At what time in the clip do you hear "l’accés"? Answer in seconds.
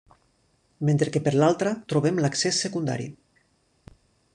2.25-2.67